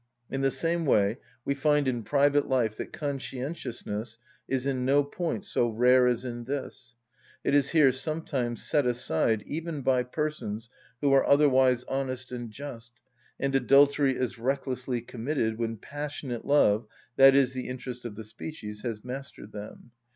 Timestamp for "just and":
12.49-13.53